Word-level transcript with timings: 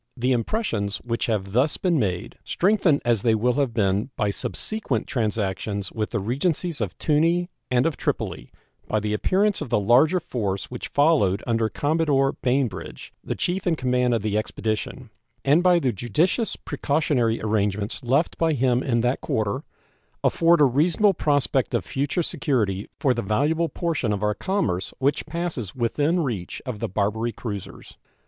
The 0.17 0.31
impressions 0.31 0.97
which 1.01 1.27
have 1.27 1.51
thus 1.51 1.77
been 1.77 1.99
made, 1.99 2.35
strengthened 2.43 3.03
as 3.05 3.21
they 3.21 3.35
will 3.35 3.53
have 3.53 3.71
been 3.71 4.09
by 4.15 4.31
subsequent 4.31 5.05
transactions 5.05 5.91
with 5.91 6.09
the 6.09 6.17
Regencies 6.19 6.81
of 6.81 6.97
Tunis 6.97 7.49
and 7.69 7.85
of 7.85 7.97
Tripoli 7.97 8.51
by 8.87 8.99
the 8.99 9.13
appearance 9.13 9.61
of 9.61 9.69
the 9.69 9.79
larger 9.79 10.19
force 10.19 10.71
which 10.71 10.87
followed 10.87 11.43
under 11.45 11.69
Commodore 11.69 12.31
Bainbridge, 12.31 13.13
the 13.23 13.35
chief 13.35 13.67
in 13.67 13.75
command 13.75 14.15
of 14.15 14.23
the 14.23 14.39
expedition, 14.39 15.11
and 15.45 15.61
by 15.61 15.77
the 15.77 15.91
judicious 15.93 16.55
precautionary 16.55 17.39
arrangements 17.39 18.03
left 18.03 18.39
by 18.39 18.53
him 18.53 18.81
in 18.81 19.01
that 19.01 19.21
quarter, 19.21 19.63
afford 20.23 20.61
a 20.61 20.65
reasonable 20.65 21.13
prospect 21.13 21.75
of 21.75 21.85
future 21.85 22.23
security 22.23 22.89
for 22.99 23.13
the 23.13 23.21
valuable 23.21 23.69
portion 23.69 24.11
of 24.11 24.23
our 24.23 24.33
commerce 24.33 24.95
which 24.97 25.27
passes 25.27 25.75
within 25.75 26.21
reach 26.21 26.59
of 26.65 26.79
the 26.79 26.89
Barbary 26.89 27.31
cruisers. 27.31 27.99